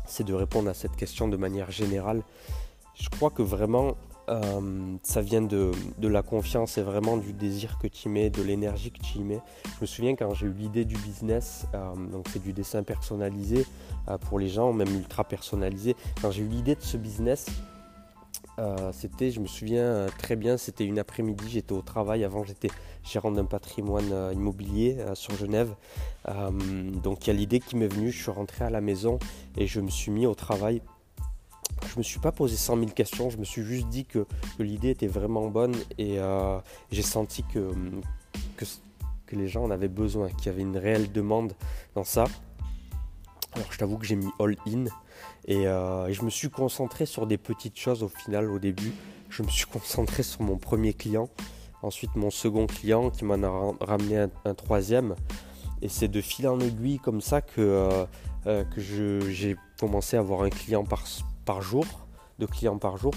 c'est 0.06 0.24
de 0.24 0.34
répondre 0.34 0.70
à 0.70 0.74
cette 0.74 0.96
question 0.96 1.28
de 1.28 1.38
manière 1.38 1.72
générale. 1.72 2.24
Je 2.96 3.10
crois 3.10 3.30
que 3.30 3.42
vraiment 3.42 3.96
euh, 4.30 4.96
ça 5.04 5.22
vient 5.22 5.42
de, 5.42 5.72
la 6.02 6.22
confiance 6.22 6.78
et 6.78 6.82
vraiment 6.82 7.18
du 7.18 7.34
désir 7.34 7.78
que 7.78 7.88
tu 7.88 8.08
y 8.08 8.12
mets, 8.12 8.30
de 8.30 8.42
l'énergie 8.42 8.92
que 8.92 9.02
tu 9.02 9.18
y 9.18 9.24
mets. 9.24 9.42
Je 9.66 9.82
me 9.82 9.86
souviens 9.86 10.16
quand 10.16 10.34
j'ai 10.34 10.48
eu 10.48 10.54
l'idée 10.54 10.86
du 10.86 10.96
business, 10.98 11.66
euh, 11.74 11.94
donc 12.12 12.28
c'est 12.32 12.42
du 12.42 12.54
dessin 12.54 12.84
personnalisé 12.84 13.66
euh, 14.08 14.18
pour 14.18 14.40
les 14.40 14.48
gens, 14.48 14.72
même 14.72 14.94
ultra 14.96 15.24
personnalisé. 15.24 15.96
Quand 16.22 16.32
j'ai 16.32 16.44
eu 16.44 16.48
l'idée 16.48 16.76
de 16.76 16.82
ce 16.82 16.98
business, 16.98 17.48
c'était, 18.92 19.32
je 19.32 19.40
me 19.40 19.48
souviens 19.48 20.08
très 20.20 20.36
bien, 20.36 20.58
c'était 20.58 20.86
une 20.86 21.00
après-midi, 21.00 21.46
j'étais 21.50 21.74
au 21.74 21.82
travail. 21.82 22.24
Avant, 22.24 22.44
j'étais 22.44 22.70
gérant 23.04 23.32
d'un 23.32 23.46
patrimoine 23.46 24.14
immobilier 24.34 24.98
sur 25.16 25.36
Genève. 25.36 25.74
donc 26.28 27.26
il 27.26 27.28
y 27.28 27.30
a 27.32 27.34
l'idée 27.34 27.60
qui 27.60 27.76
m'est 27.76 27.88
venue, 27.88 28.12
je 28.12 28.22
suis 28.22 28.32
rentré 28.32 28.66
à 28.66 28.70
la 28.70 28.82
maison 28.82 29.20
et 29.58 29.68
je 29.68 29.80
me 29.82 29.90
suis 29.90 30.12
mis 30.12 30.26
au 30.26 30.36
travail 30.36 30.82
je 31.88 31.98
me 31.98 32.04
suis 32.04 32.20
pas 32.20 32.32
posé 32.32 32.56
100 32.56 32.78
000 32.78 32.92
questions, 32.92 33.30
je 33.30 33.38
me 33.38 33.44
suis 33.44 33.64
juste 33.64 33.88
dit 33.88 34.06
que, 34.06 34.26
l'idée 34.60 34.90
était 34.90 35.08
vraiment 35.08 35.48
bonne 35.48 35.76
et 35.98 36.20
euh, 36.20 36.60
j'ai 36.92 37.02
senti 37.02 37.44
que, 37.44 37.72
les 39.32 39.48
gens 39.48 39.64
en 39.64 39.72
avaient 39.72 39.88
besoin, 39.88 40.30
qu'il 40.30 40.46
y 40.46 40.50
avait 40.50 40.62
une 40.62 40.78
réelle 40.78 41.12
demande 41.12 41.54
dans 41.96 42.04
ça. 42.04 42.26
Alors 43.56 43.72
je 43.72 43.78
t'avoue 43.78 43.98
que 43.98 44.06
j'ai 44.06 44.16
mis 44.16 44.32
all 44.40 44.56
in 44.68 44.86
et, 45.46 45.68
euh, 45.68 46.08
et, 46.08 46.14
je 46.14 46.24
me 46.24 46.30
suis 46.30 46.50
concentré 46.50 47.06
sur 47.06 47.28
des 47.28 47.38
petites 47.38 47.78
choses 47.78 48.02
au 48.02 48.08
final 48.08 48.50
au 48.50 48.58
début. 48.58 48.94
Je 49.30 49.44
me 49.44 49.48
suis 49.48 49.66
concentré 49.72 50.24
sur 50.24 50.42
mon 50.42 50.58
premier 50.58 50.94
client, 50.94 51.30
ensuite 51.82 52.16
mon 52.16 52.32
second 52.32 52.66
client 52.66 53.10
qui 53.10 53.26
m'en 53.26 53.44
a 53.44 53.86
ramené 53.86 54.26
un, 54.46 54.54
troisième. 54.56 55.16
Et 55.82 55.90
c'est 55.90 56.08
de 56.08 56.22
fil 56.22 56.48
en 56.48 56.60
aiguille 56.60 56.98
comme 56.98 57.22
ça 57.22 57.42
que, 57.42 58.06
euh, 58.48 58.64
que 58.64 58.82
j'ai 59.30 59.56
commencé 59.80 60.18
à 60.18 60.22
avoir 60.22 60.44
un 60.44 60.50
client 60.50 60.86
par, 61.46 61.62
jour, 61.62 61.86
de 62.40 62.46
clients 62.46 62.78
par 62.78 62.98
jour. 62.98 63.14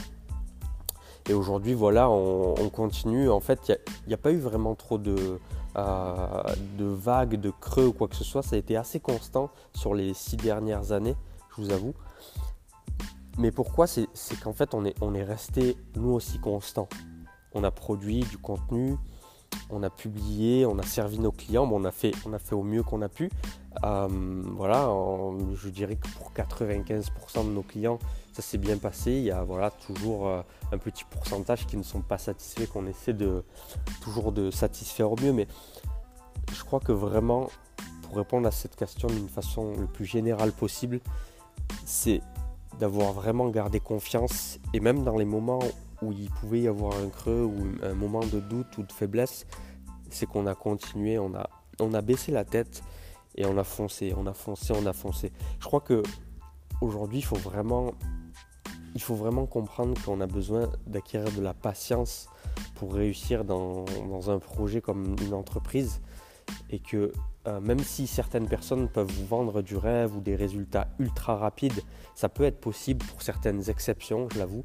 Et 1.28 1.34
aujourd'hui, 1.34 1.74
voilà, 1.74 2.08
on, 2.08 2.68
continue. 2.70 3.28
En 3.28 3.40
fait, 3.40 3.68
il 3.68 4.08
n'y 4.08 4.14
a, 4.14 4.16
pas 4.16 4.30
eu 4.30 4.38
vraiment 4.38 4.74
trop 4.74 4.98
de, 4.98 5.40
euh, 5.76 6.42
de 6.78 6.84
vagues, 6.84 7.40
de 7.40 7.50
creux 7.50 7.86
ou 7.86 7.92
quoi 7.92 8.06
que 8.06 8.14
ce 8.14 8.24
soit. 8.24 8.42
Ça 8.42 8.54
a 8.54 8.58
été 8.58 8.76
assez 8.76 9.00
constant 9.00 9.50
sur 9.74 9.94
les 9.94 10.14
six 10.14 10.36
dernières 10.36 10.92
années, 10.92 11.16
je 11.50 11.62
vous 11.62 11.72
avoue. 11.72 11.94
Mais 13.38 13.50
pourquoi? 13.50 13.86
C'est 13.86 14.08
qu'en 14.42 14.52
fait, 14.52 14.72
on 14.72 14.84
est, 14.84 14.94
on 15.00 15.14
est 15.14 15.24
resté, 15.24 15.76
nous 15.96 16.12
aussi, 16.12 16.38
constant. 16.38 16.88
On 17.52 17.64
a 17.64 17.70
produit 17.70 18.20
du 18.20 18.38
contenu, 18.38 18.96
on 19.70 19.82
a 19.82 19.90
publié, 19.90 20.66
on 20.66 20.78
a 20.78 20.82
servi 20.82 21.18
nos 21.18 21.32
clients, 21.32 21.68
on, 21.70 21.84
a 21.84 21.90
fait, 21.90 22.12
on 22.24 22.32
a 22.32 22.38
fait 22.38 22.54
au 22.54 22.62
mieux 22.62 22.82
qu'on 22.82 23.02
a 23.02 23.08
pu. 23.08 23.30
Euh, 23.84 24.08
voilà, 24.54 24.88
je 25.54 25.68
dirais 25.68 25.96
que 25.96 26.08
pour 26.16 26.32
95% 26.32 27.44
de 27.44 27.50
nos 27.50 27.62
clients, 27.62 27.98
ça 28.32 28.42
s'est 28.42 28.58
bien 28.58 28.78
passé. 28.78 29.12
Il 29.12 29.24
y 29.24 29.30
a 29.30 29.44
toujours 29.86 30.28
euh, 30.28 30.42
un 30.72 30.78
petit 30.78 31.04
pourcentage 31.04 31.66
qui 31.66 31.76
ne 31.76 31.82
sont 31.82 32.00
pas 32.00 32.18
satisfaits, 32.18 32.66
qu'on 32.66 32.86
essaie 32.86 33.12
de 33.12 33.44
toujours 34.00 34.32
de 34.32 34.50
satisfaire 34.50 35.10
au 35.10 35.16
mieux. 35.20 35.32
Mais 35.32 35.46
je 36.52 36.64
crois 36.64 36.80
que 36.80 36.92
vraiment, 36.92 37.48
pour 38.02 38.16
répondre 38.16 38.46
à 38.46 38.52
cette 38.52 38.76
question 38.76 39.08
d'une 39.08 39.28
façon 39.28 39.74
le 39.78 39.86
plus 39.86 40.06
générale 40.06 40.52
possible, 40.52 41.00
c'est 41.84 42.20
d'avoir 42.78 43.12
vraiment 43.12 43.48
gardé 43.48 43.80
confiance 43.80 44.58
et 44.74 44.80
même 44.80 45.02
dans 45.02 45.16
les 45.16 45.24
moments 45.24 45.60
où 46.02 46.12
il 46.12 46.30
pouvait 46.30 46.62
y 46.62 46.68
avoir 46.68 46.96
un 46.98 47.08
creux 47.08 47.44
ou 47.44 47.72
un 47.82 47.94
moment 47.94 48.20
de 48.20 48.40
doute 48.40 48.78
ou 48.78 48.82
de 48.82 48.92
faiblesse, 48.92 49.46
c'est 50.10 50.26
qu'on 50.26 50.46
a 50.46 50.54
continué, 50.54 51.18
on 51.18 51.34
a, 51.34 51.48
on 51.80 51.94
a 51.94 52.00
baissé 52.00 52.32
la 52.32 52.44
tête 52.44 52.82
et 53.36 53.46
on 53.46 53.58
a 53.58 53.64
foncé, 53.64 54.14
on 54.16 54.26
a 54.26 54.34
foncé, 54.34 54.72
on 54.76 54.86
a 54.86 54.92
foncé. 54.92 55.32
Je 55.60 55.66
crois 55.66 55.80
que 55.80 56.02
aujourd'hui, 56.80 57.18
il 57.18 57.24
faut 57.24 57.36
vraiment, 57.36 57.92
il 58.94 59.02
faut 59.02 59.14
vraiment 59.14 59.46
comprendre 59.46 60.00
qu'on 60.04 60.20
a 60.20 60.26
besoin 60.26 60.70
d'acquérir 60.86 61.30
de 61.32 61.42
la 61.42 61.54
patience 61.54 62.28
pour 62.76 62.94
réussir 62.94 63.44
dans, 63.44 63.84
un 64.28 64.38
projet 64.38 64.80
comme 64.80 65.16
une 65.22 65.34
entreprise 65.34 66.00
et 66.70 66.78
que 66.78 67.12
euh, 67.46 67.60
même 67.60 67.78
si 67.78 68.06
certaines 68.06 68.48
personnes 68.48 68.88
peuvent 68.88 69.10
vous 69.10 69.26
vendre 69.26 69.62
du 69.62 69.76
rêve 69.76 70.16
ou 70.16 70.20
des 70.20 70.34
résultats 70.34 70.88
ultra 70.98 71.36
rapides, 71.36 71.80
ça 72.14 72.28
peut 72.28 72.44
être 72.44 72.60
possible 72.60 73.04
pour 73.06 73.22
certaines 73.22 73.68
exceptions, 73.70 74.28
je 74.32 74.38
l'avoue. 74.38 74.64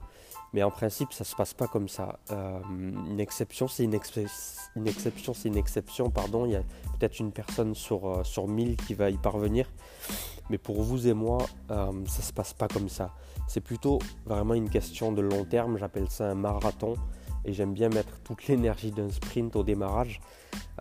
Mais 0.54 0.64
en 0.64 0.72
principe, 0.72 1.14
ça 1.14 1.24
ne 1.24 1.28
se 1.28 1.36
passe 1.36 1.54
pas 1.54 1.68
comme 1.68 1.88
ça. 1.88 2.20
Euh, 2.32 2.60
une 2.70 3.20
exception, 3.20 3.68
c'est 3.68 3.84
une, 3.84 3.94
exception. 3.94 6.10
Pardon, 6.10 6.46
il 6.46 6.52
y 6.52 6.56
a 6.56 6.64
peut-être 7.00 7.20
une 7.20 7.32
personne 7.32 7.74
sur, 7.74 8.06
euh, 8.06 8.24
sur 8.24 8.48
1000 8.48 8.76
qui 8.76 8.94
va 8.94 9.10
y 9.10 9.18
parvenir. 9.18 9.72
Mais 10.50 10.58
pour 10.58 10.82
vous 10.82 11.08
et 11.08 11.14
moi, 11.14 11.38
ça 11.70 11.92
ne 11.94 12.06
se 12.06 12.34
passe 12.34 12.54
pas 12.54 12.68
comme 12.68 12.90
ça. 12.90 13.14
C'est 13.48 13.62
plutôt 13.62 14.00
vraiment 14.26 14.54
une 14.54 14.70
question 14.70 15.14
de 15.14 15.22
long 15.22 15.46
terme. 15.46 15.78
J'appelle 15.78 16.10
ça 16.10 16.30
un 16.30 16.36
marathon 16.36 16.96
et 17.46 17.54
j'aime 17.54 17.74
bien 17.74 17.90
mettre 17.90 18.20
toute 18.24 18.48
l'énergie 18.48 18.92
d'un 18.92 19.10
sprint 19.10 19.56
au 19.56 19.64
démarrage. 19.64 20.22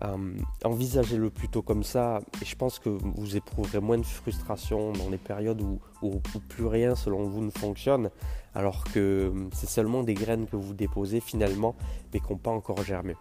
Euh, 0.03 0.33
envisagez-le 0.63 1.29
plutôt 1.29 1.61
comme 1.61 1.83
ça 1.83 2.21
et 2.41 2.45
je 2.45 2.55
pense 2.55 2.79
que 2.79 2.89
vous 2.89 3.35
éprouverez 3.37 3.79
moins 3.79 3.97
de 3.97 4.05
frustration 4.05 4.91
dans 4.93 5.09
les 5.09 5.17
périodes 5.17 5.61
où, 5.61 5.79
plus 6.49 6.65
rien 6.65 6.95
selon 6.95 7.27
vous 7.27 7.41
ne 7.41 7.51
fonctionne 7.51 8.09
alors 8.55 8.83
que 8.85 9.31
c'est 9.53 9.69
seulement 9.69 10.03
des 10.03 10.13
graines 10.13 10.47
que 10.47 10.55
vous 10.55 10.73
déposez 10.73 11.19
finalement 11.19 11.75
mais 12.13 12.19
qui 12.19 12.31
n'ont 12.31 12.39
pas 12.39 12.51
encore 12.51 12.83
germé. 12.83 13.15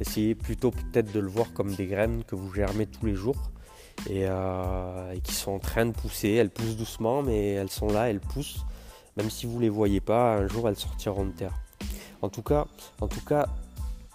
Essayez 0.00 0.34
plutôt 0.34 0.70
peut-être 0.70 1.12
de 1.12 1.20
le 1.20 1.28
voir 1.28 1.52
comme 1.52 1.74
des 1.74 1.86
graines 1.86 2.24
que 2.24 2.34
vous 2.34 2.52
germez 2.52 2.86
tous 2.86 3.06
les 3.06 3.14
jours 3.14 3.50
et, 4.08 4.24
euh, 4.26 5.12
et 5.12 5.20
qui 5.20 5.34
sont 5.34 5.52
en 5.52 5.58
train 5.58 5.84
de 5.84 5.92
pousser. 5.92 6.30
Elles 6.30 6.50
poussent 6.50 6.76
doucement 6.76 7.22
mais 7.22 7.50
elles 7.50 7.70
sont 7.70 7.88
là, 7.88 8.10
elles 8.10 8.20
poussent. 8.20 8.64
Même 9.16 9.28
si 9.28 9.46
vous 9.46 9.56
ne 9.56 9.62
les 9.62 9.68
voyez 9.68 10.00
pas, 10.00 10.36
un 10.36 10.48
jour 10.48 10.68
elles 10.68 10.76
sortiront 10.76 11.26
de 11.26 11.32
terre. 11.32 11.54
En 12.22 12.28
tout 12.28 12.42
cas, 12.42 12.66
en 13.00 13.08
tout 13.08 13.24
cas, 13.24 13.46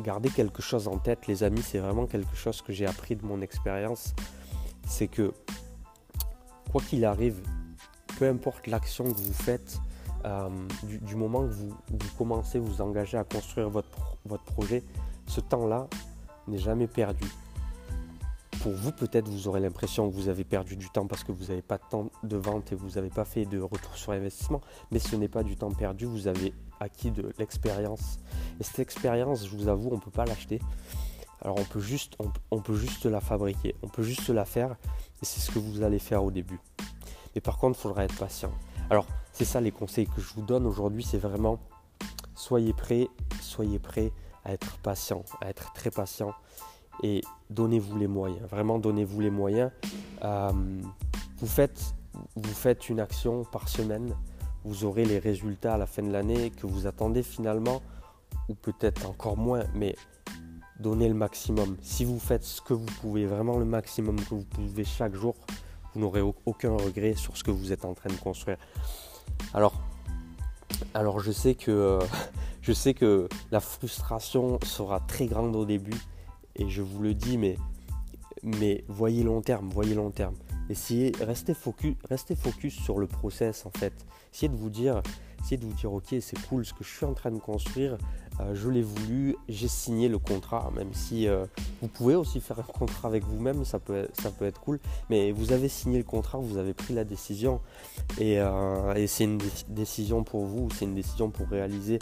gardez 0.01 0.29
quelque 0.29 0.61
chose 0.61 0.87
en 0.87 0.97
tête, 0.97 1.27
les 1.27 1.43
amis, 1.43 1.61
c'est 1.61 1.79
vraiment 1.79 2.05
quelque 2.05 2.35
chose 2.35 2.61
que 2.61 2.73
j'ai 2.73 2.85
appris 2.85 3.15
de 3.15 3.25
mon 3.25 3.41
expérience. 3.41 4.13
C'est 4.87 5.07
que, 5.07 5.33
quoi 6.71 6.81
qu'il 6.81 7.05
arrive, 7.05 7.41
peu 8.19 8.27
importe 8.27 8.67
l'action 8.67 9.05
que 9.05 9.17
vous 9.17 9.33
faites, 9.33 9.79
euh, 10.25 10.49
du, 10.83 11.15
moment 11.15 11.43
que 11.43 11.53
vous, 11.53 11.75
commencez, 12.17 12.59
vous 12.59 12.81
engager 12.81 13.17
à 13.17 13.23
construire 13.23 13.69
votre, 13.69 14.17
votre 14.25 14.43
projet, 14.43 14.83
ce 15.27 15.39
temps-là 15.39 15.87
n'est 16.47 16.57
jamais 16.57 16.87
perdu 16.87 17.27
pour 18.65 18.73
vous, 18.73 18.91
peut-être, 18.91 19.29
vous 19.29 19.47
aurez 19.47 19.59
l'impression 19.59 20.09
que 20.09 20.15
vous 20.15 20.27
avez 20.27 20.43
perdu 20.43 20.75
du 20.75 20.89
temps 20.89 21.05
parce 21.05 21.23
que 21.23 21.31
vous 21.31 21.49
n'avez 21.49 21.61
pas 21.61 21.77
de 21.77 21.83
temps 21.87 22.09
de 22.23 22.35
vente 22.35 22.71
et 22.71 22.75
vous 22.75 22.89
n'avez 22.95 23.11
pas 23.11 23.23
fait 23.23 23.45
de 23.45 23.61
retour 23.61 23.95
sur 23.95 24.11
investissement. 24.11 24.59
Mais 24.89 24.97
ce 24.97 25.15
n'est 25.15 25.27
pas 25.27 25.43
du 25.43 25.55
temps 25.55 25.69
perdu, 25.69 26.05
vous 26.05 26.27
avez 26.27 26.51
acquis 26.79 27.11
de 27.11 27.31
l'expérience. 27.37 28.17
Et 28.59 28.63
cette 28.63 28.79
expérience, 28.79 29.45
je 29.45 29.55
vous 29.55 29.67
avoue, 29.67 29.89
on 29.91 29.97
ne 29.97 29.99
peut 29.99 30.09
pas 30.09 30.25
l'acheter. 30.25 30.59
Alors 31.43 31.59
on 31.59 31.63
peut, 31.63 31.79
juste, 31.79 32.17
on, 32.49 32.59
peut 32.59 32.75
juste 32.75 33.05
la 33.05 33.21
fabriquer, 33.21 33.75
on 33.83 33.87
peut 33.87 34.01
juste 34.01 34.29
la 34.29 34.45
faire 34.45 34.71
et 35.21 35.25
c'est 35.25 35.41
ce 35.41 35.51
que 35.51 35.59
vous 35.59 35.83
allez 35.83 35.99
faire 35.99 36.23
au 36.23 36.31
début. 36.31 36.59
Mais 37.35 37.41
par 37.41 37.59
contre, 37.59 37.77
il 37.77 37.83
faudra 37.83 38.03
être 38.03 38.17
patient. 38.17 38.51
Alors 38.89 39.05
c'est 39.31 39.45
ça 39.45 39.61
les 39.61 39.71
conseils 39.71 40.07
que 40.07 40.21
je 40.21 40.33
vous 40.33 40.41
donne 40.41 40.65
aujourd'hui, 40.65 41.03
c'est 41.03 41.19
vraiment 41.19 41.59
soyez 42.33 42.73
prêts, 42.73 43.09
soyez 43.41 43.77
prêts 43.77 44.11
à 44.43 44.53
être 44.53 44.79
patient, 44.79 45.23
à 45.39 45.51
être 45.51 45.71
très 45.73 45.91
patient 45.91 46.33
et 47.03 47.21
donnez-vous 47.49 47.97
les 47.97 48.07
moyens. 48.07 48.41
Vraiment, 48.49 48.79
donnez-vous 48.79 49.21
les 49.21 49.29
moyens. 49.29 49.71
Euh, 50.23 50.51
vous, 51.37 51.47
faites, 51.47 51.95
vous 52.35 52.53
faites 52.53 52.89
une 52.89 52.99
action 52.99 53.43
par 53.43 53.67
semaine, 53.67 54.15
vous 54.63 54.85
aurez 54.85 55.05
les 55.05 55.19
résultats 55.19 55.75
à 55.75 55.77
la 55.77 55.85
fin 55.85 56.03
de 56.03 56.11
l'année 56.11 56.49
que 56.51 56.65
vous 56.67 56.87
attendez 56.87 57.23
finalement, 57.23 57.81
ou 58.49 58.55
peut-être 58.55 59.07
encore 59.07 59.37
moins, 59.37 59.63
mais 59.73 59.95
donnez 60.79 61.07
le 61.07 61.13
maximum. 61.13 61.77
Si 61.81 62.05
vous 62.05 62.19
faites 62.19 62.43
ce 62.43 62.61
que 62.61 62.73
vous 62.73 62.85
pouvez, 63.01 63.25
vraiment 63.25 63.57
le 63.57 63.65
maximum 63.65 64.19
que 64.19 64.35
vous 64.35 64.45
pouvez 64.45 64.83
chaque 64.83 65.15
jour, 65.15 65.35
vous 65.93 66.01
n'aurez 66.01 66.21
aucun 66.21 66.71
regret 66.71 67.15
sur 67.15 67.37
ce 67.37 67.43
que 67.43 67.51
vous 67.51 67.71
êtes 67.71 67.85
en 67.85 67.93
train 67.93 68.09
de 68.09 68.17
construire. 68.17 68.57
Alors, 69.53 69.73
alors 70.93 71.19
je 71.19 71.31
sais 71.31 71.55
que 71.55 71.99
je 72.61 72.73
sais 72.73 72.93
que 72.93 73.29
la 73.51 73.59
frustration 73.59 74.59
sera 74.63 74.99
très 74.99 75.27
grande 75.27 75.55
au 75.55 75.65
début 75.65 75.97
et 76.55 76.69
je 76.69 76.81
vous 76.81 77.01
le 77.01 77.13
dis, 77.13 77.37
mais, 77.37 78.83
voyez 78.87 79.23
long 79.23 79.41
terme, 79.41 79.69
voyez 79.69 79.95
long 79.95 80.11
terme. 80.11 80.35
Essayez, 80.69 81.11
restez 81.19 81.53
focus, 81.53 81.95
restez 82.09 82.35
focus 82.35 82.73
sur 82.73 82.97
le 82.97 83.07
process 83.07 83.65
en 83.65 83.71
fait. 83.71 83.93
Essayez 84.33 84.49
de 84.49 84.57
vous 84.57 84.69
dire, 84.69 85.01
de 85.51 85.65
vous 85.65 85.73
dire, 85.73 85.93
ok, 85.93 86.15
c'est 86.19 86.39
cool 86.47 86.65
ce 86.65 86.73
que 86.73 86.83
je 86.83 86.89
suis 86.89 87.05
en 87.05 87.13
train 87.13 87.31
de 87.31 87.39
construire. 87.39 87.97
Euh, 88.41 88.53
je 88.53 88.69
l'ai 88.69 88.81
voulu, 88.81 89.37
j'ai 89.47 89.67
signé 89.67 90.09
le 90.09 90.19
contrat, 90.19 90.69
même 90.75 90.93
si 90.93 91.27
euh, 91.27 91.45
vous 91.81 91.87
pouvez 91.87 92.15
aussi 92.15 92.41
faire 92.41 92.59
un 92.59 92.63
contrat 92.63 93.07
avec 93.07 93.23
vous-même, 93.23 93.63
ça 93.63 93.79
peut, 93.79 94.07
ça 94.13 94.29
peut 94.29 94.45
être 94.45 94.59
cool. 94.59 94.79
Mais 95.09 95.31
vous 95.31 95.53
avez 95.53 95.69
signé 95.69 95.97
le 95.97 96.03
contrat, 96.03 96.37
vous 96.37 96.57
avez 96.57 96.73
pris 96.73 96.93
la 96.93 97.05
décision, 97.05 97.61
et, 98.19 98.39
euh, 98.39 99.07
c'est 99.07 99.23
une 99.23 99.39
décision 99.69 100.23
pour 100.23 100.45
vous, 100.45 100.67
c'est 100.71 100.85
une 100.85 100.95
décision 100.95 101.29
pour 101.29 101.47
réaliser 101.47 101.99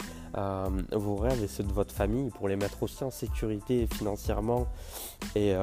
vos 0.92 1.14
rêves 1.14 1.44
et 1.44 1.48
ceux 1.48 1.62
de 1.62 1.72
votre 1.72 1.94
famille, 1.94 2.30
pour 2.30 2.48
les 2.48 2.56
mettre 2.56 2.82
aussi 2.82 3.04
en 3.04 3.10
sécurité 3.10 3.86
financièrement 3.86 4.66
et 5.36 5.54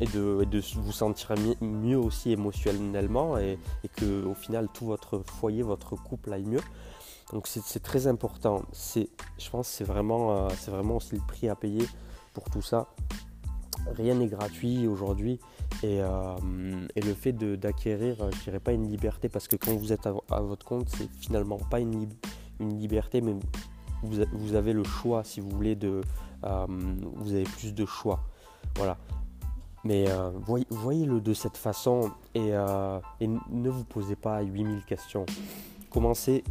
et 0.00 0.06
de, 0.06 0.62
vous 0.76 0.92
sentir 0.92 1.34
mieux 1.60 1.98
aussi 1.98 2.32
émotionnellement 2.32 3.38
et, 3.38 3.58
et 3.84 3.88
que 3.88 4.24
au 4.24 4.34
final 4.34 4.68
tout 4.72 4.86
votre 4.86 5.18
foyer, 5.18 5.62
votre 5.62 5.96
couple 5.96 6.32
aille 6.32 6.44
mieux. 6.44 6.60
Donc 7.32 7.46
c'est 7.46 7.82
très 7.82 8.06
important. 8.06 8.62
Je 8.72 9.50
pense 9.50 9.68
que 9.68 9.74
c'est 9.74 9.84
vraiment, 9.84 10.32
euh, 10.32 10.48
c'est 10.58 10.70
vraiment 10.70 10.96
aussi 10.96 11.14
le 11.14 11.20
prix 11.26 11.48
à 11.48 11.54
payer 11.54 11.86
pour 12.32 12.44
tout 12.50 12.62
ça. 12.62 12.88
Rien 13.96 14.14
n'est 14.14 14.28
gratuit 14.28 14.86
aujourd'hui 14.86 15.38
et, 15.82 16.00
euh, 16.00 16.34
le 16.96 17.14
fait 17.14 17.32
d'acquérir, 17.32 18.16
je 18.32 18.44
dirais 18.44 18.60
pas 18.60 18.72
une 18.72 18.90
liberté 18.90 19.28
parce 19.28 19.46
que 19.46 19.56
quand 19.56 19.72
vous 19.72 19.92
êtes 19.92 20.06
à, 20.06 20.40
votre 20.40 20.64
compte, 20.64 20.88
c'est 20.88 21.08
finalement 21.20 21.58
pas 21.70 21.80
une, 21.80 22.08
une 22.60 22.78
liberté, 22.78 23.20
mais 23.20 23.34
vous, 24.02 24.24
vous, 24.32 24.54
avez 24.54 24.72
le 24.72 24.84
choix 24.84 25.22
si 25.22 25.40
vous 25.40 25.50
voulez 25.50 25.76
de, 25.76 26.00
euh, 26.44 26.66
vous 26.68 27.34
avez 27.34 27.44
plus 27.44 27.74
de 27.74 27.84
choix. 27.84 28.20
Voilà. 28.76 28.96
Mais 29.84 30.06
voyez-le 30.70 31.20
de 31.20 31.32
cette 31.32 31.56
façon 31.56 32.10
et, 32.34 32.50
et, 33.20 33.28
ne 33.28 33.70
vous 33.70 33.84
posez 33.84 34.16
pas 34.16 34.40
8000 34.42 34.84
questions. 34.84 35.24
Commencez, 35.90 36.44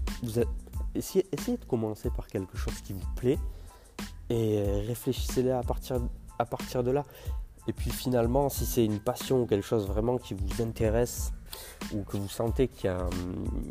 essayez, 0.96 1.58
de 1.58 1.66
commencer 1.66 2.10
par 2.10 2.28
quelque 2.28 2.58
chose 2.58 2.82
qui 2.82 2.94
vous 2.94 3.08
plaît 3.16 3.38
et 4.30 4.64
réfléchissez 4.88 5.50
à 5.52 5.62
partir, 5.62 6.00
à 6.40 6.46
partir 6.46 6.84
de 6.84 6.92
là. 6.92 7.04
Et 7.68 7.74
puis 7.74 7.92
finalement, 7.92 8.50
si 8.50 8.66
c'est 8.66 8.86
une 8.86 9.00
passion 9.00 9.42
ou 9.42 9.46
quelque 9.46 9.66
chose 9.66 9.88
vraiment 9.88 10.18
qui 10.18 10.34
vous 10.34 10.62
intéresse 10.62 11.34
ou 11.94 12.04
que 12.04 12.18
vous 12.18 12.30
sentez 12.30 12.70
qu'il 12.70 12.94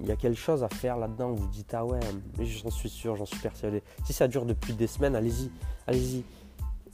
y, 0.05 0.11
a 0.13 0.17
quelque 0.17 0.39
chose 0.39 0.63
à 0.63 0.69
faire 0.69 0.99
là-dedans, 0.99 1.33
vous 1.33 1.49
dites 1.49 1.73
ah 1.73 1.85
ouais, 1.85 2.01
j'en 2.39 2.71
suis 2.71 2.91
sûr, 2.91 3.17
j'en 3.17 3.25
suis 3.25 3.39
persuadé. 3.39 3.83
Si 4.05 4.13
ça 4.13 4.29
dure 4.29 4.45
depuis 4.45 4.75
des 4.75 4.87
semaines, 4.87 5.17
allez-y, 5.17 5.51
allez-y. 5.87 6.25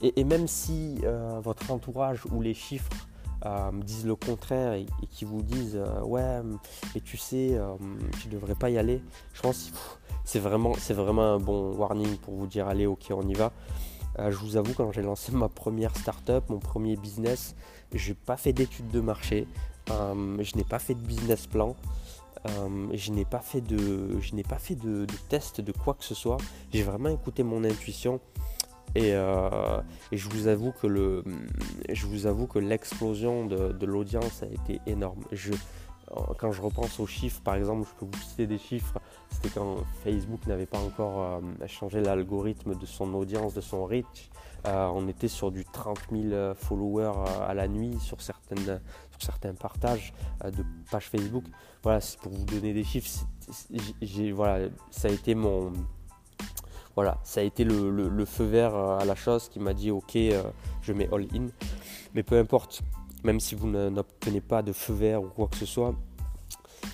Et, 0.03 0.23
même 0.25 0.47
si 0.47 0.97
euh, 1.03 1.39
votre 1.41 1.71
entourage 1.71 2.25
ou 2.31 2.41
les 2.41 2.53
chiffres 2.53 2.91
euh, 3.45 3.71
disent 3.71 4.05
le 4.05 4.15
contraire 4.15 4.73
et, 4.73 4.85
qui 5.09 5.23
vous 5.23 5.41
disent 5.41 5.77
euh, 5.77 6.01
ouais, 6.01 6.41
et 6.93 6.99
tu 6.99 7.15
sais, 7.15 7.57
tu 8.21 8.27
devrais 8.27 8.55
pas 8.55 8.69
y 8.69 8.77
aller, 8.77 9.01
je 9.33 9.41
pense 9.41 9.71
c'est 10.25 10.39
vraiment, 10.39 10.73
c'est 10.77 10.93
vraiment 10.93 11.33
un 11.33 11.39
bon 11.39 11.73
warning 11.73 12.17
pour 12.17 12.35
vous 12.35 12.47
dire 12.47 12.67
allez 12.67 12.85
ok 12.85 13.11
on 13.11 13.27
y 13.27 13.33
va. 13.33 13.51
Je 14.19 14.35
vous 14.35 14.57
avoue 14.57 14.73
quand 14.73 14.91
j'ai 14.91 15.01
lancé 15.01 15.31
ma 15.31 15.49
première 15.49 15.95
startup, 15.95 16.47
mon 16.49 16.59
premier 16.59 16.97
business, 16.97 17.55
j'ai 17.93 18.13
pas 18.13 18.37
fait 18.37 18.53
d'études 18.53 18.91
de 18.91 18.99
marché, 18.99 19.47
je 19.87 20.55
n'ai 20.57 20.63
pas 20.63 20.79
fait 20.79 20.93
de 20.93 21.01
business 21.01 21.47
plan, 21.47 21.75
je 22.45 23.11
n'ai 23.11 23.25
pas 23.25 23.39
fait 23.39 23.61
de, 23.61 24.19
je 24.19 24.35
n'ai 24.35 24.43
pas 24.43 24.59
fait 24.59 24.75
de, 24.75 25.07
test 25.29 25.61
de 25.61 25.71
quoi 25.71 25.93
que 25.95 26.03
ce 26.03 26.13
soit. 26.13 26.37
J'ai 26.71 26.83
vraiment 26.83 27.09
écouté 27.09 27.43
mon 27.43 27.63
intuition. 27.63 28.19
Et, 28.95 29.09
et, 29.09 30.17
je 30.17 30.29
vous 30.29 30.47
avoue 30.47 30.71
que 30.71 30.87
le, 30.87 31.23
je 31.89 32.05
vous 32.05 32.27
avoue 32.27 32.47
que 32.47 32.59
l'explosion 32.59 33.45
de, 33.45 33.85
l'audience 33.85 34.43
a 34.43 34.47
été 34.47 34.81
énorme. 34.85 35.23
Je, 35.31 35.53
quand 36.37 36.51
je 36.51 36.61
repense 36.61 36.99
aux 36.99 37.07
chiffres, 37.07 37.41
par 37.41 37.55
exemple, 37.55 37.87
je 37.89 37.99
peux 37.99 38.05
vous 38.05 38.23
citer 38.23 38.47
des 38.47 38.57
chiffres, 38.57 38.99
c'était 39.29 39.49
quand 39.49 39.77
Facebook 40.03 40.45
n'avait 40.47 40.65
pas 40.65 40.79
encore 40.79 41.21
euh, 41.21 41.67
changé 41.67 42.01
l'algorithme 42.01 42.75
de 42.75 42.85
son 42.85 43.13
audience, 43.13 43.53
de 43.53 43.61
son 43.61 43.85
reach. 43.85 44.29
Euh, 44.65 44.87
on 44.93 45.07
était 45.07 45.27
sur 45.27 45.51
du 45.51 45.65
30 45.65 45.99
000 46.11 46.53
followers 46.55 47.11
euh, 47.17 47.47
à 47.47 47.53
la 47.53 47.67
nuit 47.67 47.97
sur, 47.99 48.21
certaines, 48.21 48.81
sur 49.11 49.21
certains 49.21 49.53
partages 49.53 50.13
de 50.45 50.63
pages 50.89 51.09
Facebook. 51.09 51.45
Voilà, 51.81 51.99
c'est 51.99 52.19
pour 52.19 52.31
vous 52.31 52.45
donner 52.45 52.73
des 52.73 52.83
chiffres. 52.83 53.25
voilà, 54.33 54.69
ça 54.91 55.07
a 55.07 55.11
été 55.11 55.35
mon, 55.35 55.73
voilà, 56.95 57.17
ça 57.23 57.39
a 57.39 57.43
été 57.43 57.63
le, 57.63 58.25
feu 58.25 58.45
vert 58.45 58.75
à 58.75 59.05
la 59.05 59.15
chose 59.15 59.49
qui 59.49 59.59
m'a 59.59 59.73
dit 59.73 59.91
ok, 59.91 60.17
je 60.81 60.93
mets 60.93 61.09
all 61.11 61.27
in. 61.33 61.47
Mais 62.13 62.23
peu 62.23 62.37
importe, 62.37 62.81
même 63.23 63.39
si 63.39 63.55
vous 63.55 63.67
n'obtenez 63.67 64.41
pas 64.41 64.61
de 64.61 64.73
feu 64.73 64.93
vert 64.93 65.23
ou 65.23 65.27
quoi 65.27 65.47
que 65.47 65.57
ce 65.57 65.65
soit, 65.65 65.95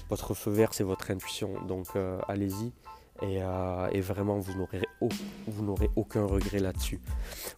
votre 0.10 0.34
feu 0.34 0.52
vert 0.52 0.74
c'est 0.74 0.84
votre 0.84 1.12
intuition. 1.12 1.50
Donc 1.68 1.88
allez-y. 2.28 2.72
Euh, 3.24 3.90
et, 3.92 4.02
vraiment 4.02 4.40
vous 4.40 4.58
n'aurez, 4.58 4.82
vous 5.48 5.64
n'aurez 5.64 5.90
aucun 5.96 6.26
regret 6.26 6.60
là-dessus. 6.60 7.02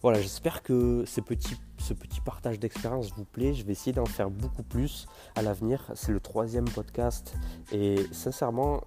Voilà, 0.02 0.20
j'espère 0.20 0.62
que 0.62 1.04
ce 1.06 1.20
petit, 1.20 1.56
ce 1.78 1.94
petit 1.94 2.20
partage 2.20 2.58
d'expérience 2.58 3.12
vous 3.16 3.24
plaît. 3.24 3.54
Je 3.54 3.64
vais 3.64 3.72
essayer 3.72 3.92
d'en 3.92 4.06
faire 4.06 4.30
beaucoup 4.30 4.62
plus 4.62 5.06
à 5.36 5.42
l'avenir. 5.42 5.90
C'est 5.94 6.12
le 6.12 6.20
troisième 6.20 6.64
podcast 6.64 7.34
et 7.72 7.96
sincèrement, 8.12 8.82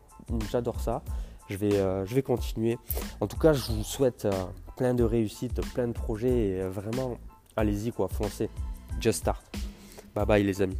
j'adore 0.51 0.81
ça. 0.81 1.03
Je 1.49 1.57
vais, 1.57 1.75
euh, 1.75 2.05
je 2.05 2.15
vais 2.15 2.23
continuer. 2.23 2.77
En 3.21 3.27
tout 3.27 3.37
cas, 3.37 3.53
je 3.53 3.71
vous 3.71 3.83
souhaite 3.83 4.25
euh, 4.25 4.31
plein 4.77 4.93
de 4.93 5.03
réussites, 5.03 5.61
plein 5.73 5.87
de 5.87 5.93
projets 5.93 6.47
et 6.47 6.61
vraiment, 6.63 7.17
allez-y 7.55 7.91
quoi, 7.91 8.07
foncez. 8.07 8.49
Just 8.99 9.19
start. 9.19 9.43
Bye 10.15 10.25
bye 10.25 10.43
les 10.43 10.61
amis. 10.61 10.77